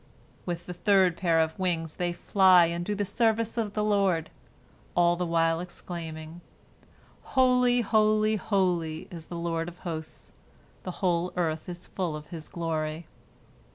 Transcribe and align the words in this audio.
With 0.47 0.65
the 0.65 0.73
third 0.73 1.15
pair 1.15 1.39
of 1.39 1.59
wings 1.59 1.97
they 1.97 2.11
fly 2.11 2.65
and 2.65 2.83
do 2.83 2.95
the 2.95 3.05
service 3.05 3.55
of 3.55 3.75
the 3.75 3.83
Lord, 3.83 4.31
all 4.95 5.15
the 5.15 5.27
while 5.27 5.59
exclaiming, 5.59 6.41
"Holy, 7.37 7.81
holy, 7.81 8.35
holy 8.35 9.07
is 9.11 9.27
the 9.27 9.37
Lord 9.37 9.67
of 9.69 9.77
hosts; 9.85 10.31
the 10.81 10.89
whole 11.05 11.31
earth 11.37 11.69
is 11.69 11.85
full 11.85 12.15
of 12.15 12.29
His 12.31 12.49
glory." 12.49 13.05